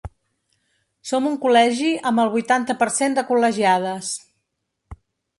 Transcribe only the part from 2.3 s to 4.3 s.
vuitanta per cent de col·legiades.